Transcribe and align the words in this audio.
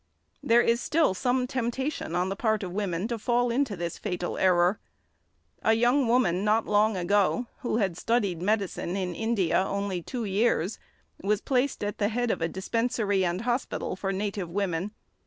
There 0.41 0.63
is 0.63 0.81
still 0.81 1.13
some 1.13 1.45
temptation 1.45 2.15
on 2.15 2.29
the 2.29 2.35
part 2.35 2.63
of 2.63 2.71
women 2.71 3.07
to 3.09 3.19
fall 3.19 3.51
into 3.51 3.75
this 3.77 3.99
fatal 3.99 4.35
error. 4.35 4.79
A 5.61 5.73
young 5.73 6.07
woman, 6.07 6.43
not 6.43 6.65
long 6.65 6.97
ago, 6.97 7.45
who 7.59 7.77
had 7.77 7.95
studied 7.95 8.41
medicine 8.41 8.95
in 8.97 9.13
India 9.13 9.55
only 9.59 10.01
two 10.01 10.25
years, 10.25 10.79
was 11.21 11.39
placed 11.39 11.83
at 11.83 11.99
the 11.99 12.09
head 12.09 12.31
of 12.31 12.41
a 12.41 12.47
dispensary 12.47 13.23
and 13.23 13.41
hospital 13.41 13.95
for 13.95 14.11
native 14.11 14.49
women. 14.49 14.89